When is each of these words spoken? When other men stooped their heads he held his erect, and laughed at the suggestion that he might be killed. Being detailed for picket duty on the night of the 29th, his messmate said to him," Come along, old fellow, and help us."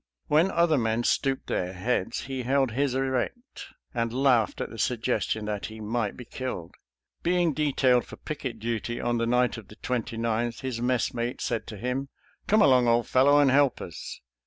When 0.25 0.49
other 0.49 0.79
men 0.79 1.03
stooped 1.03 1.45
their 1.45 1.73
heads 1.73 2.21
he 2.21 2.41
held 2.41 2.71
his 2.71 2.95
erect, 2.95 3.67
and 3.93 4.11
laughed 4.11 4.59
at 4.59 4.71
the 4.71 4.79
suggestion 4.79 5.45
that 5.45 5.67
he 5.67 5.79
might 5.79 6.17
be 6.17 6.25
killed. 6.25 6.73
Being 7.21 7.53
detailed 7.53 8.05
for 8.07 8.15
picket 8.17 8.57
duty 8.57 8.99
on 8.99 9.19
the 9.19 9.27
night 9.27 9.57
of 9.59 9.67
the 9.67 9.75
29th, 9.75 10.61
his 10.61 10.81
messmate 10.81 11.39
said 11.39 11.67
to 11.67 11.77
him," 11.77 12.09
Come 12.47 12.63
along, 12.63 12.87
old 12.87 13.07
fellow, 13.09 13.39
and 13.39 13.51
help 13.51 13.79
us." 13.79 14.19